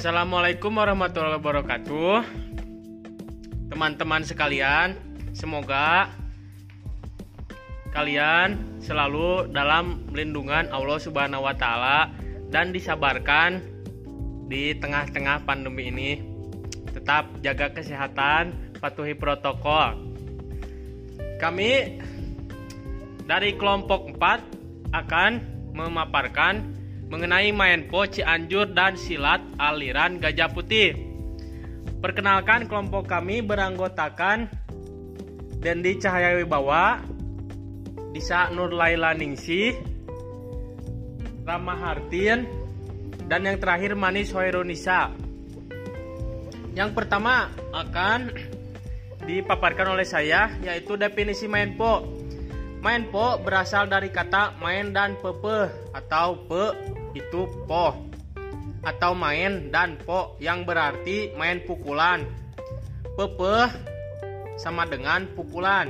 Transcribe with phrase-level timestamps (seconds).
[0.00, 2.24] Assalamualaikum warahmatullahi wabarakatuh.
[3.68, 4.96] Teman-teman sekalian,
[5.36, 6.08] semoga
[7.92, 12.08] kalian selalu dalam lindungan Allah Subhanahu wa taala
[12.48, 13.60] dan disabarkan
[14.48, 16.10] di tengah-tengah pandemi ini.
[16.96, 20.00] Tetap jaga kesehatan, patuhi protokol.
[21.36, 22.00] Kami
[23.28, 25.30] dari kelompok 4 akan
[25.76, 26.79] memaparkan
[27.10, 30.94] mengenai main po Cianjur dan silat aliran Gajah Putih.
[31.98, 34.46] Perkenalkan kelompok kami beranggotakan
[35.60, 37.02] Dendi Cahaya Wibawa,
[38.14, 39.76] Disa Nur Laila Ningsih,
[41.44, 42.46] Rama Hartin,
[43.26, 45.12] dan yang terakhir Manis Hoirunisa.
[46.78, 48.30] Yang pertama akan
[49.26, 52.06] dipaparkan oleh saya yaitu definisi main po.
[52.80, 58.10] Main po berasal dari kata main dan pepe atau pe itu po
[58.80, 62.24] atau main dan po yang berarti main pukulan.
[63.16, 63.68] Pepe
[64.56, 65.88] sama dengan pukulan.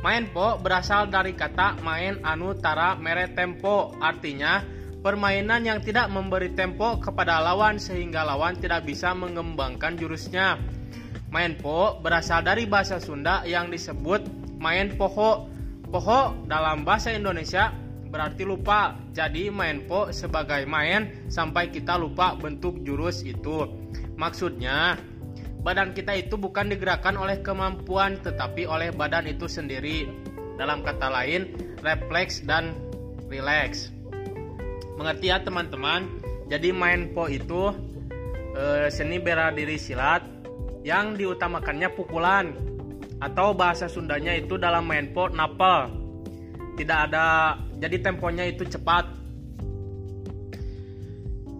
[0.00, 4.64] Main po berasal dari kata main anu tara mere tempo artinya
[5.04, 10.56] permainan yang tidak memberi tempo kepada lawan sehingga lawan tidak bisa mengembangkan jurusnya.
[11.28, 14.24] Main po berasal dari bahasa Sunda yang disebut
[14.56, 15.52] main poho.
[15.90, 17.74] Poho dalam bahasa Indonesia
[18.10, 18.98] berarti lupa.
[19.14, 23.70] Jadi main po sebagai main sampai kita lupa bentuk jurus itu.
[24.18, 24.98] Maksudnya,
[25.62, 30.10] badan kita itu bukan digerakkan oleh kemampuan tetapi oleh badan itu sendiri.
[30.58, 32.76] Dalam kata lain, refleks dan
[33.32, 33.88] relax.
[35.00, 36.04] Mengerti ya teman-teman?
[36.52, 37.72] Jadi main po itu
[38.52, 40.20] e, seni bela diri silat
[40.84, 42.52] yang diutamakannya pukulan
[43.22, 45.99] atau bahasa Sundanya itu dalam main po napal
[46.80, 49.04] tidak ada jadi temponya itu cepat.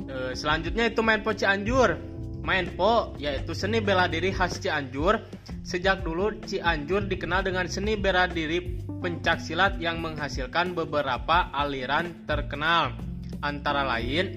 [0.08, 2.00] E, selanjutnya itu main po Cianjur.
[2.40, 5.20] Main po yaitu seni bela diri khas Cianjur.
[5.60, 12.96] Sejak dulu Cianjur dikenal dengan seni bela diri pencak silat yang menghasilkan beberapa aliran terkenal.
[13.44, 14.32] Antara lain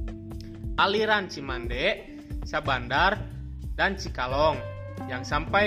[0.82, 3.22] aliran Cimande Sabandar
[3.78, 4.58] dan Cikalong.
[5.06, 5.66] Yang sampai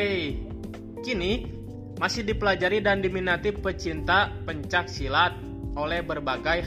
[1.02, 1.61] Kini
[2.01, 5.38] masih dipelajari dan diminati pecinta pencak silat
[5.78, 6.66] oleh berbagai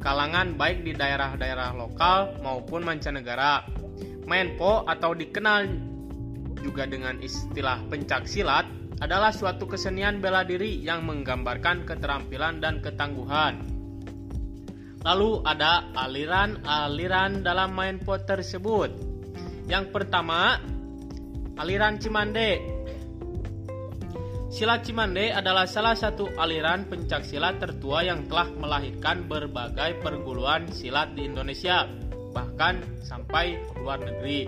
[0.00, 3.68] kalangan baik di daerah-daerah lokal maupun mancanegara.
[4.24, 5.68] Menpo atau dikenal
[6.64, 8.64] juga dengan istilah pencak silat
[9.04, 13.60] adalah suatu kesenian bela diri yang menggambarkan keterampilan dan ketangguhan.
[15.04, 18.88] Lalu ada aliran-aliran dalam main po tersebut.
[19.68, 20.56] Yang pertama,
[21.60, 22.71] aliran Cimande
[24.52, 31.16] Silat Cimande adalah salah satu aliran pencak silat tertua yang telah melahirkan berbagai perguruan silat
[31.16, 31.88] di Indonesia,
[32.36, 34.44] bahkan sampai luar negeri.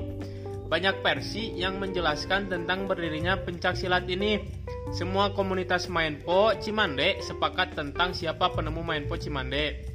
[0.68, 4.44] Banyak versi yang menjelaskan tentang berdirinya pencak silat ini.
[4.92, 9.88] Semua komunitas Mainpo Cimande sepakat tentang siapa penemu Mainpo Cimande.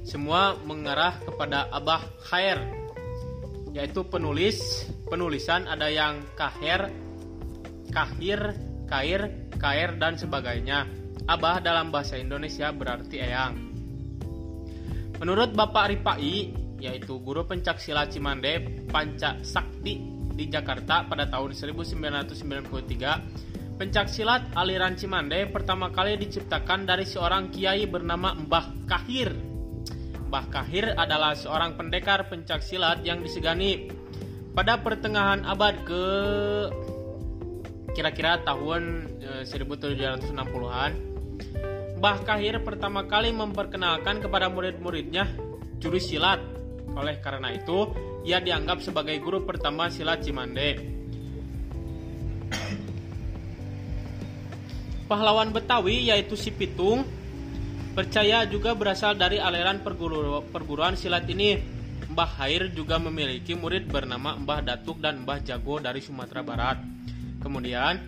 [0.00, 2.56] Semua mengarah kepada Abah Khair,
[3.76, 4.88] yaitu penulis.
[5.12, 6.88] Penulisan ada yang Kaher,
[7.92, 8.56] kahir,
[8.88, 10.88] kair, kair, dan sebagainya.
[11.28, 13.54] Abah dalam bahasa Indonesia berarti eyang.
[15.22, 16.50] Menurut Bapak Ripai,
[16.82, 20.02] yaitu guru pencak silat Cimande Panca Sakti
[20.34, 27.86] di Jakarta pada tahun 1993, pencak silat aliran Cimande pertama kali diciptakan dari seorang kiai
[27.86, 29.30] bernama Mbah Kahir.
[30.26, 33.94] Mbah Kahir adalah seorang pendekar pencak silat yang disegani.
[34.52, 36.04] Pada pertengahan abad ke
[37.92, 39.08] kira-kira tahun
[39.44, 41.12] 1760-an eh,
[42.02, 45.30] Mbah Kahir pertama kali memperkenalkan kepada murid-muridnya
[45.78, 46.42] jurus silat.
[46.98, 47.94] Oleh karena itu,
[48.26, 50.82] ia dianggap sebagai guru pertama silat Cimande.
[55.06, 57.06] Pahlawan Betawi yaitu Si Pitung
[57.94, 61.54] percaya juga berasal dari aliran perguru perguruan silat ini.
[62.12, 66.82] Mbah Khair juga memiliki murid bernama Mbah Datuk dan Mbah Jago dari Sumatera Barat.
[67.42, 67.98] Kemudian,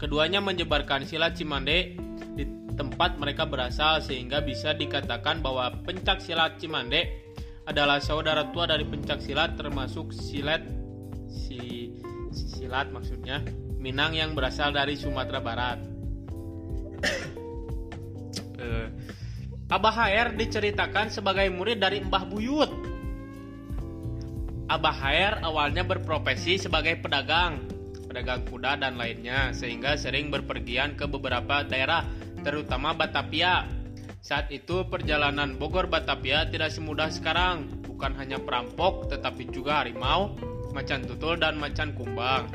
[0.00, 1.94] keduanya menyebarkan silat Cimande
[2.34, 2.44] di
[2.74, 7.24] tempat mereka berasal sehingga bisa dikatakan bahwa pencak silat Cimande
[7.68, 10.64] adalah saudara tua dari pencak silat termasuk silat
[11.28, 11.92] si,
[12.32, 13.40] silat maksudnya
[13.84, 15.76] Minang yang berasal dari Sumatera Barat.
[18.56, 18.88] uh,
[19.76, 22.72] Abah HR diceritakan sebagai murid dari Mbah Buyut.
[24.72, 27.73] Abah HR awalnya berprofesi sebagai pedagang
[28.14, 32.06] pedagang kuda dan lainnya sehingga sering berpergian ke beberapa daerah
[32.46, 33.66] terutama Batavia.
[34.22, 37.66] Saat itu perjalanan Bogor Batavia tidak semudah sekarang.
[37.82, 40.38] Bukan hanya perampok, tetapi juga harimau,
[40.70, 42.46] macan tutul, dan macan kumbang.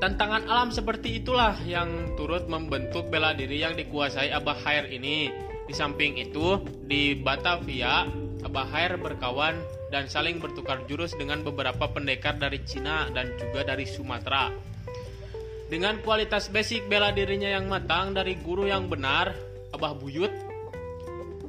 [0.00, 5.28] Tantangan alam seperti itulah yang turut membentuk bela diri yang dikuasai Abah Hair ini.
[5.68, 6.56] Di samping itu,
[6.88, 8.08] di Batavia,
[8.44, 9.56] Abah Hair berkawan
[9.88, 14.52] dan saling bertukar jurus dengan beberapa pendekar dari Cina dan juga dari Sumatera.
[15.72, 19.32] Dengan kualitas basic bela dirinya yang matang dari guru yang benar,
[19.72, 20.30] Abah Buyut,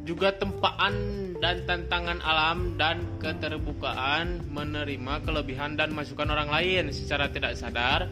[0.08, 0.96] juga tempaan
[1.44, 8.08] dan tantangan alam dan keterbukaan menerima kelebihan dan masukan orang lain secara tidak sadar,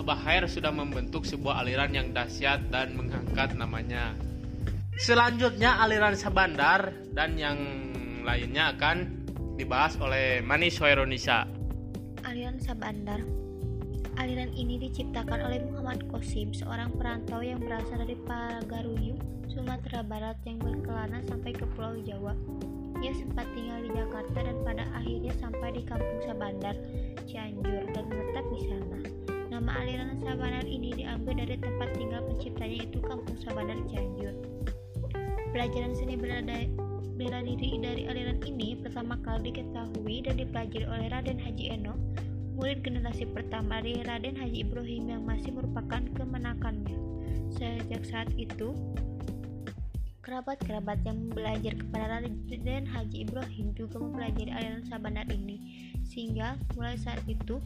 [0.00, 4.16] Abah Hair sudah membentuk sebuah aliran yang dahsyat dan mengangkat namanya.
[4.96, 7.91] Selanjutnya aliran Sabandar dan yang
[8.24, 9.26] lainnya akan
[9.58, 11.46] dibahas oleh Manis Hoironisa.
[12.22, 13.20] Aliran Sabandar
[14.20, 19.16] Aliran ini diciptakan oleh Muhammad Kosim, seorang perantau yang berasal dari Pagaruyu,
[19.48, 22.36] Sumatera Barat yang berkelana sampai ke Pulau Jawa.
[23.00, 26.76] Ia sempat tinggal di Jakarta dan pada akhirnya sampai di Kampung Sabandar,
[27.24, 28.98] Cianjur, dan menetap di sana.
[29.48, 34.36] Nama aliran Sabandar ini diambil dari tempat tinggal penciptanya itu Kampung Sabandar, Cianjur.
[35.56, 36.68] Pelajaran seni berada
[37.12, 41.94] bela diri dari aliran ini pertama kali diketahui dan dipelajari oleh Raden Haji Eno,
[42.56, 46.96] murid generasi pertama dari Raden Haji Ibrahim yang masih merupakan kemenakannya.
[47.52, 48.72] Sejak saat itu,
[50.24, 57.20] kerabat-kerabat yang belajar kepada Raden Haji Ibrahim juga mempelajari aliran Sabandar ini, sehingga mulai saat
[57.28, 57.60] itu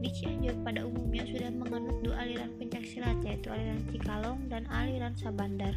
[0.00, 5.76] di Cianjur pada umumnya sudah menganut dua aliran pencaksilat yaitu aliran Cikalong dan aliran Sabandar.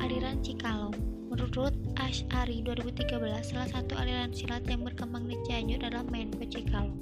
[0.00, 0.96] Aliran Cikalong
[1.28, 6.96] Menurut Ash'ari 2013, salah satu aliran silat yang berkembang di Cianjur adalah Menpo Cikalong.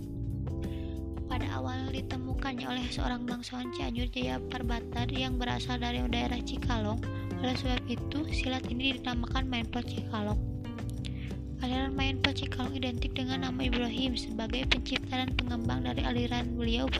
[1.31, 7.00] Pada awal ditemukannya oleh seorang bangsawan Cianjur Jaya Parbatar yang berasal dari daerah Cikalong.
[7.41, 10.43] Oleh sebab itu, silat ini dinamakan Menpo Cikalong.
[11.65, 16.91] Aliran Menpo Cikalong identik dengan nama Ibrahim sebagai pencipta dan pengembang dari aliran beliau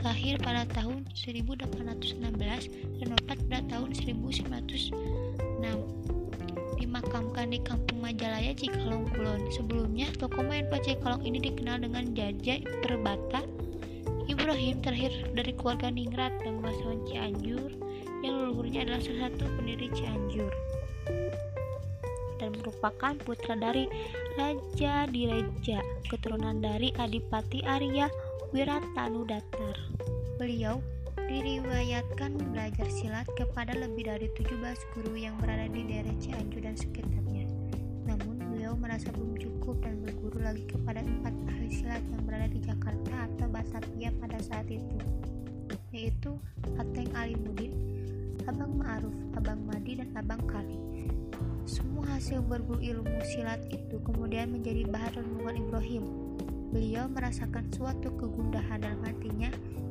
[0.00, 2.20] lahir pada tahun 1816
[3.00, 4.90] dan wafat pada tahun 1906
[6.80, 9.46] dimakamkan di Kampung Majalaya, Cikalong, Kulon.
[9.54, 13.46] Sebelumnya, tokoh main Cikalong ini dikenal dengan Jaja Perbata.
[14.26, 16.58] Ibrahim terlahir dari keluarga Ningrat dan
[17.06, 17.70] Cianjur
[18.22, 20.50] yang leluhurnya adalah salah satu pendiri Cianjur
[22.60, 23.88] merupakan putra dari
[24.36, 28.06] Raja Direja, keturunan dari Adipati Arya
[28.52, 29.76] Wiratanu Datar.
[30.36, 30.84] Beliau
[31.30, 34.58] diriwayatkan belajar silat kepada lebih dari 17
[34.98, 37.46] guru yang berada di daerah Cianjur dan sekitarnya.
[38.02, 42.58] Namun beliau merasa belum cukup dan berguru lagi kepada empat ahli silat yang berada di
[42.58, 44.98] Jakarta atau Batavia pada saat itu,
[45.94, 46.34] yaitu
[46.74, 47.78] Ateng Alimuddin,
[48.50, 50.89] Abang Ma'ruf, Abang Madi, dan Abang Kali.
[51.68, 56.04] Semua hasil berburu ilmu silat itu kemudian menjadi bahan renungan Ibrahim.
[56.70, 59.50] Beliau merasakan suatu kegundahan dalam hatinya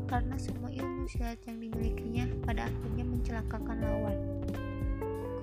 [0.09, 4.17] karena semua ilmu silat yang dimilikinya pada akhirnya mencelakakan lawan.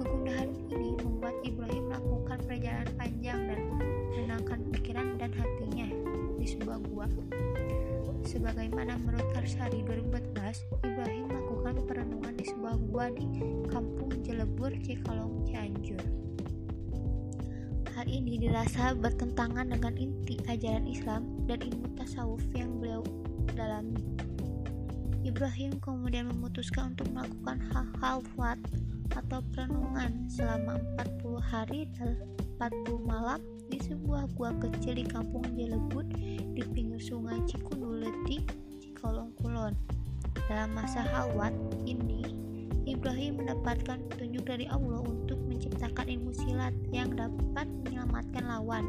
[0.00, 5.88] Kegundahan ini membuat Ibrahim melakukan perjalanan panjang dan menenangkan pikiran dan hatinya
[6.36, 7.06] di sebuah gua.
[8.26, 11.30] Sebagaimana menurut Arsari 2014, Ibrahim
[11.66, 13.26] melakukan perenungan di sebuah gua di
[13.66, 15.98] Kampung Jelebur, Cikalong, Cianjur.
[17.90, 23.02] Hal ini dirasa bertentangan dengan inti ajaran Islam dan ilmu tasawuf yang beliau
[23.58, 23.98] dalami.
[25.26, 28.62] Ibrahim kemudian memutuskan untuk melakukan hal halwat
[29.18, 32.14] atau perenungan selama 40 hari dan
[32.62, 33.42] 40 malam
[33.74, 36.06] di sebuah gua kecil di kampung Jelebut
[36.54, 37.86] di pinggir sungai Kulon.
[40.46, 41.50] Dalam masa halwat
[41.90, 42.22] ini,
[42.86, 48.86] Ibrahim mendapatkan petunjuk dari Allah untuk menciptakan ilmu silat yang dapat menyelamatkan lawan.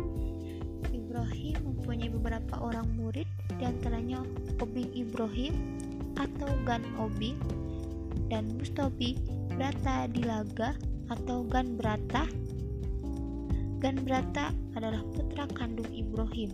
[0.94, 3.26] Ibrahim mempunyai beberapa orang murid,
[3.58, 4.22] di antaranya
[4.62, 5.58] Obing Ibrahim,
[6.14, 7.34] atau Gan Obi
[8.30, 9.18] dan Mustobi
[9.58, 10.78] Brata Dilaga
[11.10, 12.30] atau Gan Brata.
[13.82, 16.54] Gan Brata adalah putra kandung Ibrahim.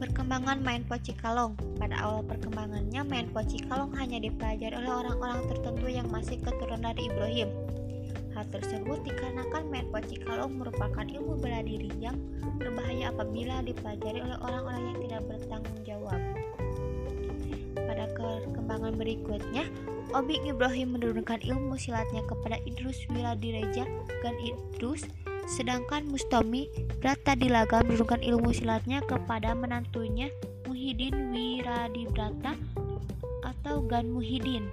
[0.00, 0.80] Perkembangan main
[1.20, 3.28] Kalong Pada awal perkembangannya, main
[3.68, 7.52] Kalong hanya dipelajari oleh orang-orang tertentu yang masih keturunan dari Ibrahim.
[8.32, 9.86] Hal tersebut dikarenakan main
[10.24, 12.16] Kalong merupakan ilmu bela diri yang
[12.56, 16.20] berbahaya apabila dipelajari oleh orang-orang yang tidak bertanggung jawab
[17.90, 19.64] pada perkembangan berikutnya,
[20.14, 23.82] Obing Ibrahim menurunkan ilmu silatnya kepada Idrus Wiladireja
[24.22, 25.04] dan Idrus,
[25.50, 26.70] sedangkan Mustomi
[27.02, 30.30] Brata Dilaga menurunkan ilmu silatnya kepada menantunya
[30.70, 32.54] Muhyiddin Wiradibrata
[33.42, 34.70] atau Gan Muhyiddin.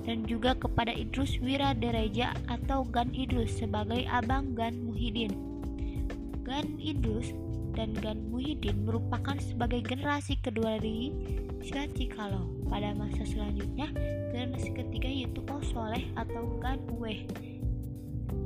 [0.00, 5.30] dan juga kepada Idrus Wiradereja atau Gan Idrus sebagai abang Gan Muhyiddin.
[6.42, 7.30] Gan Idrus
[7.76, 11.12] dan Gan Muhyiddin merupakan sebagai generasi kedua dari
[11.62, 12.48] silat Cikalo.
[12.66, 13.92] Pada masa selanjutnya,
[14.32, 17.28] generasi ketiga yaitu Soleh atau Gan Uweh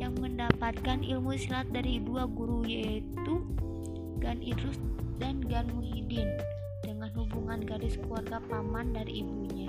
[0.01, 3.45] yang mendapatkan ilmu silat dari dua guru yaitu
[4.19, 4.81] Gan Idrus
[5.21, 6.29] dan Gan Muhyiddin
[6.83, 9.69] dengan hubungan garis keluarga paman dari ibunya.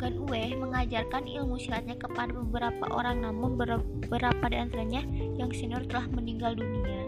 [0.00, 5.04] Gan Uwe mengajarkan ilmu silatnya kepada beberapa orang namun beberapa di antaranya
[5.36, 6.99] yang senior telah meninggal dunia.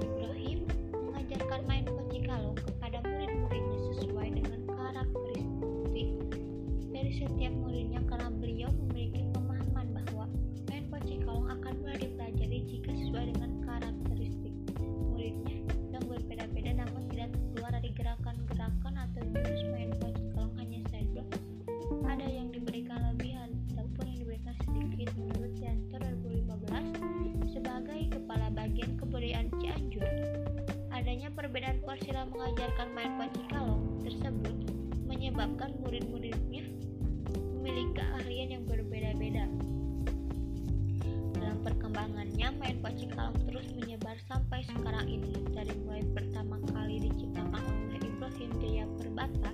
[32.23, 33.13] Dalam mengajarkan main
[33.51, 34.55] kalong tersebut
[35.11, 36.71] menyebabkan murid-muridnya
[37.59, 39.51] memiliki keahlian yang berbeda-beda.
[41.35, 47.59] Dalam perkembangannya, main kalong terus menyebar sampai sekarang ini dari mulai pertama kali diciptakan
[47.91, 49.51] oleh Ibrahim Jaya Perbata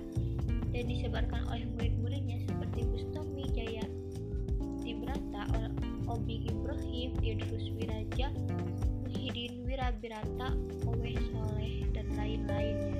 [0.69, 3.85] dan disebarkan oleh murid-muridnya seperti Bustomi Jaya
[4.85, 5.73] Tibrata,
[6.05, 8.29] Obi Ibrahim, Idrus Wiraja,
[9.01, 10.53] Muhyiddin Wirabirata,
[10.85, 12.95] Owe Soleh, lain-lainnya.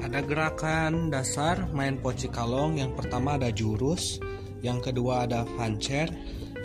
[0.00, 2.80] Ada gerakan dasar main poci kalong.
[2.80, 4.18] Yang pertama ada jurus,
[4.64, 6.08] yang kedua ada fancer,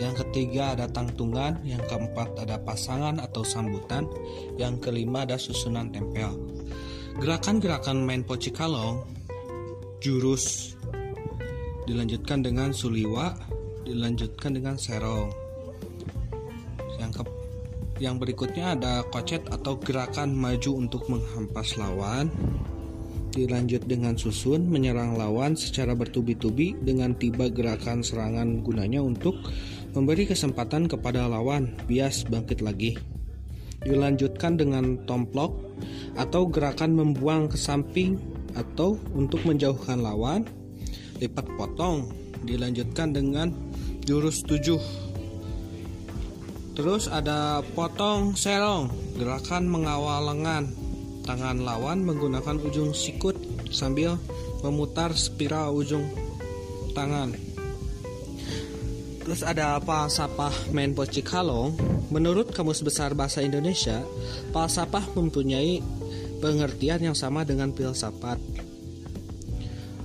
[0.00, 4.08] yang ketiga ada tangtungan, yang keempat ada pasangan atau sambutan,
[4.60, 6.36] yang kelima ada susunan tempel.
[7.16, 9.00] Gerakan-gerakan main poci kalong
[10.04, 10.76] jurus
[11.88, 13.32] dilanjutkan dengan suliwa
[13.86, 15.45] dilanjutkan dengan serong
[17.96, 22.28] yang berikutnya ada kocet atau gerakan maju untuk menghampas lawan.
[23.36, 29.36] Dilanjut dengan susun menyerang lawan secara bertubi-tubi dengan tiba gerakan serangan gunanya untuk
[29.92, 31.76] memberi kesempatan kepada lawan.
[31.84, 32.96] Bias bangkit lagi.
[33.84, 35.52] Dilanjutkan dengan tomplok
[36.16, 38.16] atau gerakan membuang ke samping
[38.56, 40.48] atau untuk menjauhkan lawan.
[41.20, 42.08] Lipat potong.
[42.44, 43.52] Dilanjutkan dengan
[44.04, 44.80] jurus tujuh
[46.76, 50.70] terus ada potong serong gerakan mengawal lengan
[51.24, 53.34] tangan lawan menggunakan ujung sikut
[53.72, 54.20] sambil
[54.60, 56.04] memutar spiral ujung
[56.92, 57.32] tangan
[59.26, 60.94] Terus ada falsafah main
[61.26, 61.74] kalong.
[62.14, 64.06] Menurut Kamus Besar Bahasa Indonesia,
[64.54, 65.82] falsafah mempunyai
[66.38, 68.38] pengertian yang sama dengan filsafat.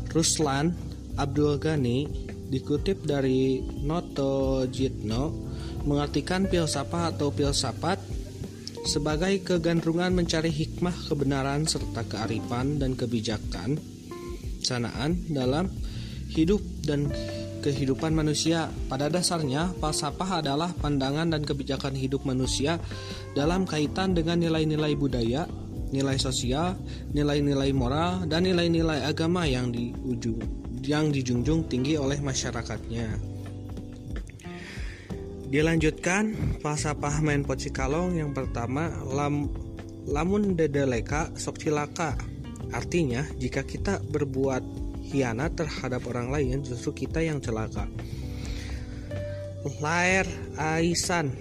[0.10, 0.74] Ruslan
[1.22, 2.10] Abdul Ghani
[2.50, 5.51] dikutip dari Noto Jitno
[5.84, 8.00] mengartikan filsafat atau filsafat
[8.86, 13.78] sebagai kegandrungan mencari hikmah kebenaran serta kearifan dan kebijakan
[14.62, 15.70] sanaan dalam
[16.34, 17.10] hidup dan
[17.62, 18.74] kehidupan manusia.
[18.90, 22.82] Pada dasarnya, falsafah adalah pandangan dan kebijakan hidup manusia
[23.38, 25.46] dalam kaitan dengan nilai-nilai budaya,
[25.94, 26.74] nilai sosial,
[27.14, 30.42] nilai-nilai moral, dan nilai-nilai agama yang diujung,
[30.82, 33.41] yang dijunjung tinggi oleh masyarakatnya.
[35.52, 36.32] Dilanjutkan
[36.64, 39.52] falsafah main pocikalong yang pertama lam,
[40.08, 42.16] lamun dedeleka sok cilaka.
[42.72, 44.64] Artinya jika kita berbuat
[45.12, 47.84] hianat terhadap orang lain justru kita yang celaka.
[49.84, 50.24] Lair
[50.56, 51.36] aisan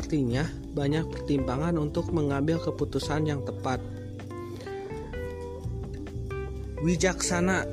[0.00, 3.84] artinya banyak pertimbangan untuk mengambil keputusan yang tepat.
[6.80, 7.68] Wijaksana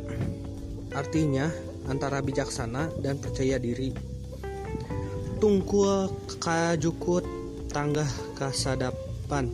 [0.92, 1.48] artinya
[1.88, 4.11] antara bijaksana dan percaya diri.
[5.42, 7.26] Tungkul kajukut
[7.74, 8.06] tangga
[8.38, 9.50] kasadapan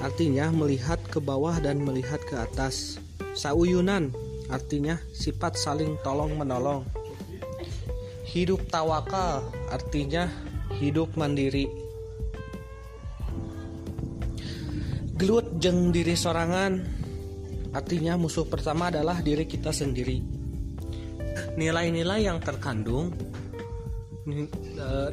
[0.00, 2.96] artinya melihat ke bawah dan melihat ke atas.
[3.36, 4.10] Sauyunan
[4.48, 6.88] artinya sifat saling tolong menolong.
[8.24, 10.26] Hidup tawakal artinya
[10.80, 11.70] hidup mandiri
[15.14, 16.82] gelut jeng diri sorangan
[17.70, 20.18] artinya musuh pertama adalah diri kita sendiri
[21.54, 23.14] nilai-nilai yang terkandung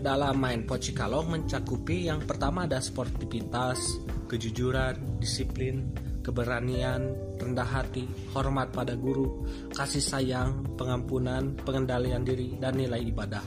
[0.02, 5.94] dalam main pocikalong mencakupi yang pertama ada sportivitas kejujuran disiplin
[6.26, 13.46] keberanian rendah hati hormat pada guru kasih sayang pengampunan pengendalian diri dan nilai ibadah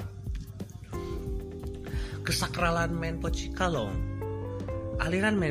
[2.23, 4.15] kesakralan main pocikalong
[4.95, 5.43] Aliran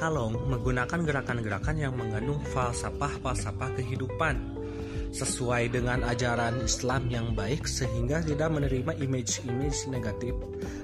[0.00, 4.55] Kalong menggunakan gerakan-gerakan yang mengandung falsafah-falsafah kehidupan.
[5.16, 10.36] Sesuai dengan ajaran Islam yang baik sehingga tidak menerima image-image negatif.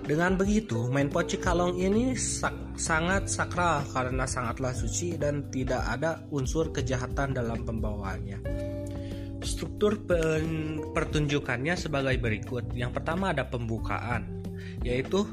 [0.09, 6.25] Dengan begitu, main poci kalong ini sak sangat sakral karena sangatlah suci dan tidak ada
[6.33, 8.41] unsur kejahatan dalam pembawaannya.
[9.45, 10.01] Struktur
[10.97, 12.73] pertunjukannya sebagai berikut.
[12.73, 14.41] Yang pertama ada pembukaan,
[14.81, 15.29] yaitu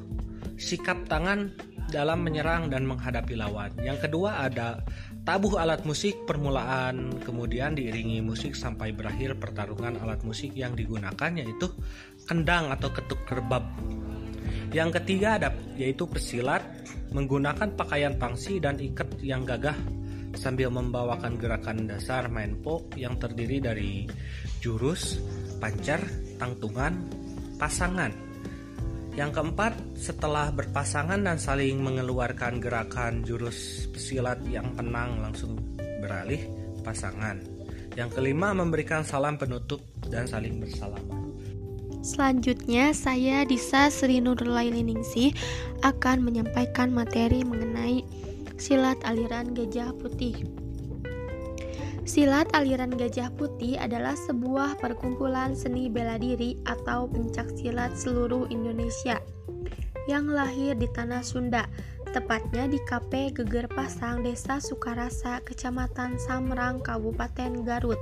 [0.60, 1.56] sikap tangan
[1.90, 3.74] dalam menyerang dan menghadapi lawan.
[3.82, 4.80] Yang kedua ada
[5.26, 11.68] tabuh alat musik permulaan, kemudian diiringi musik sampai berakhir pertarungan alat musik yang digunakan yaitu
[12.30, 13.66] kendang atau ketuk kerbab.
[14.70, 16.62] Yang ketiga ada yaitu pesilat
[17.10, 19.76] menggunakan pakaian pangsi dan ikat yang gagah
[20.38, 24.06] sambil membawakan gerakan dasar main po yang terdiri dari
[24.62, 25.18] jurus,
[25.58, 26.06] pancar,
[26.38, 27.02] tangtungan,
[27.58, 28.29] pasangan.
[29.18, 35.58] Yang keempat, setelah berpasangan dan saling mengeluarkan gerakan jurus pesilat yang tenang langsung
[36.02, 36.46] beralih
[36.86, 37.42] pasangan.
[37.98, 41.34] Yang kelima, memberikan salam penutup dan saling bersalaman.
[42.00, 45.36] Selanjutnya, saya Disa Sri Nurlainingsih
[45.84, 48.08] akan menyampaikan materi mengenai
[48.56, 50.48] silat aliran gajah putih.
[52.10, 59.22] Silat aliran Gajah Putih adalah sebuah perkumpulan seni bela diri atau pencak silat seluruh Indonesia
[60.10, 61.70] yang lahir di tanah Sunda,
[62.10, 68.02] tepatnya di KP Geger Pasang, Desa Sukarasa, Kecamatan Samrang, Kabupaten Garut.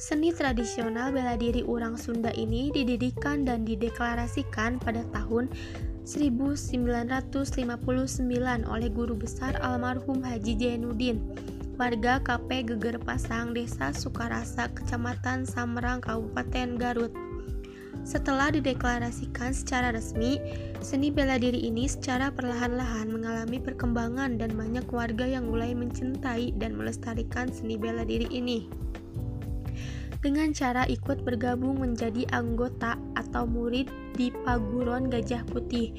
[0.00, 5.52] Seni tradisional bela diri orang Sunda ini didirikan dan dideklarasikan pada tahun
[6.08, 7.60] 1959
[8.72, 11.51] oleh guru besar almarhum Haji Jainuddin
[11.82, 17.10] warga KP Geger Pasang, Desa Sukarasa, Kecamatan Samerang, Kabupaten Garut.
[18.06, 20.38] Setelah dideklarasikan secara resmi,
[20.78, 26.78] seni bela diri ini secara perlahan-lahan mengalami perkembangan dan banyak warga yang mulai mencintai dan
[26.78, 28.70] melestarikan seni bela diri ini.
[30.22, 35.90] Dengan cara ikut bergabung menjadi anggota atau murid di Paguron Gajah Putih.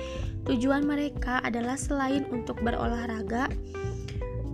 [0.47, 3.51] Tujuan mereka adalah selain untuk berolahraga,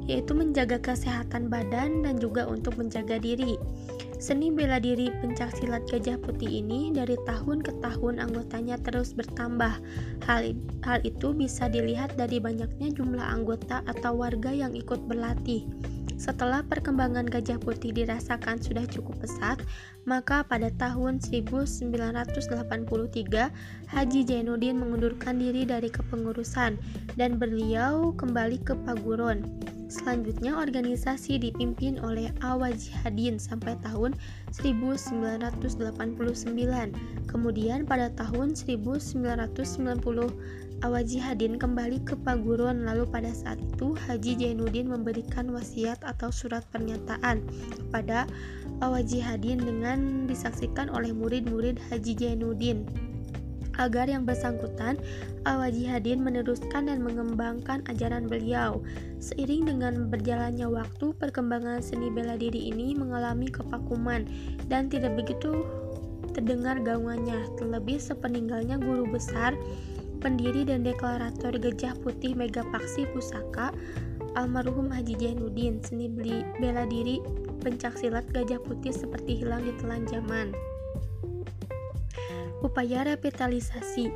[0.09, 3.61] yaitu menjaga kesehatan badan dan juga untuk menjaga diri.
[4.19, 9.79] Seni bela diri pencak silat Gajah Putih ini dari tahun ke tahun anggotanya terus bertambah.
[10.27, 15.63] Hal, hal itu bisa dilihat dari banyaknya jumlah anggota atau warga yang ikut berlatih.
[16.19, 19.63] Setelah perkembangan Gajah Putih dirasakan sudah cukup pesat,
[20.03, 22.51] maka pada tahun 1983
[23.87, 26.75] Haji Jainuddin mengundurkan diri dari kepengurusan
[27.15, 29.78] dan beliau kembali ke Paguron.
[29.89, 34.13] Selanjutnya organisasi dipimpin oleh Awajihadin sampai tahun
[34.53, 35.65] 1989.
[37.25, 39.25] Kemudian pada tahun 1990
[40.79, 47.43] Awajihadin kembali ke Paguron lalu pada saat itu Haji Jainuddin memberikan wasiat atau surat pernyataan
[47.73, 48.29] kepada
[48.85, 53.08] Awajihadin dengan disaksikan oleh murid-murid Haji Jainuddin
[53.79, 54.99] agar yang bersangkutan
[55.47, 58.83] Awajihadin meneruskan dan mengembangkan ajaran beliau.
[59.23, 64.27] Seiring dengan berjalannya waktu, perkembangan seni bela diri ini mengalami kepakuman
[64.67, 65.63] dan tidak begitu
[66.35, 69.55] terdengar gaungannya, terlebih sepeninggalnya guru besar,
[70.19, 73.71] pendiri dan deklarator Gajah Putih Megapaksi Pusaka,
[74.35, 76.11] almarhum Haji Jainuddin, seni
[76.59, 77.23] bela diri
[77.63, 80.51] pencaksilat Gajah Putih seperti hilang di telan zaman
[82.61, 84.11] upaya revitalisasi.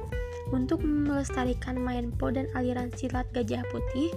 [0.51, 1.79] Untuk melestarikan
[2.19, 4.11] po dan aliran silat gajah putih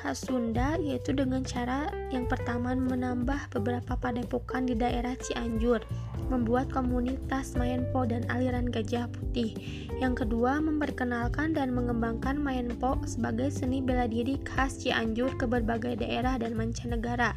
[0.00, 5.84] khas Sunda yaitu dengan cara yang pertama menambah beberapa padepokan di daerah Cianjur,
[6.30, 9.52] membuat komunitas Mayenpo dan aliran Gajah Putih.
[9.98, 16.38] Yang kedua, memperkenalkan dan mengembangkan Mayenpo sebagai seni bela diri khas Cianjur ke berbagai daerah
[16.38, 17.34] dan mancanegara.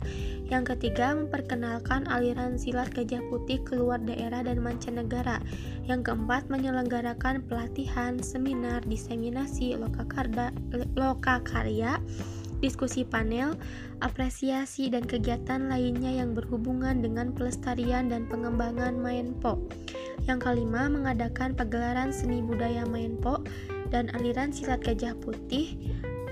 [0.48, 5.42] Yang ketiga, memperkenalkan aliran silat Gajah Putih keluar daerah dan mancanegara.
[5.90, 9.76] Yang keempat, menyelenggarakan pelatihan, seminar, diseminasi,
[10.96, 11.98] lokakarya,
[12.64, 13.60] diskusi panel,
[14.00, 19.60] apresiasi, dan kegiatan lainnya yang berhubungan dengan pelestarian dan pengembangan Mayenpo.
[20.24, 23.44] Yang kelima, mengadakan pagelaran seni budaya Mayenpo
[23.92, 25.76] dan aliran silat gajah putih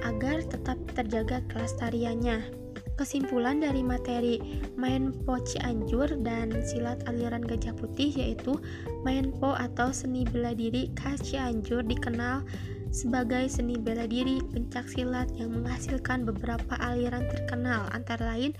[0.07, 2.61] agar tetap terjaga kelestariannya.
[2.95, 8.61] Kesimpulan dari materi Mayenpo Cianjur dan silat aliran gajah putih yaitu
[9.01, 12.45] Mayenpo atau seni bela diri khas Cianjur dikenal
[12.91, 18.51] sebagai seni bela diri pencak silat yang menghasilkan beberapa aliran terkenal antara lain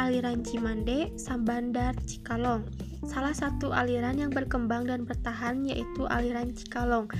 [0.00, 2.64] aliran Cimande, Sambandar, Cikalong.
[3.04, 7.12] Salah satu aliran yang berkembang dan bertahan yaitu aliran Cikalong.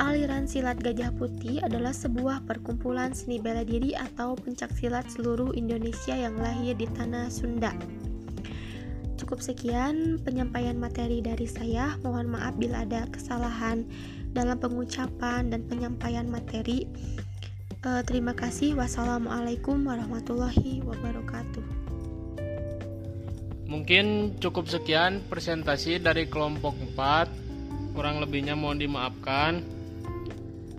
[0.00, 6.16] Aliran silat Gajah Putih adalah sebuah perkumpulan seni bela diri atau pencak silat seluruh Indonesia
[6.16, 7.76] yang lahir di tanah Sunda.
[9.18, 12.00] cukup sekian penyampaian materi dari saya.
[12.00, 13.84] Mohon maaf bila ada kesalahan
[14.32, 16.84] dalam pengucapan dan penyampaian materi.
[17.86, 18.74] Uh, terima kasih.
[18.74, 21.64] Wassalamualaikum warahmatullahi wabarakatuh.
[23.68, 27.94] Mungkin cukup sekian presentasi dari kelompok 4.
[27.94, 29.60] Kurang lebihnya mohon dimaafkan.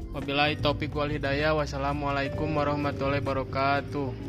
[0.09, 1.53] Wabillahi taufik wal hidayah.
[1.53, 4.28] Wassalamualaikum warahmatullahi wabarakatuh.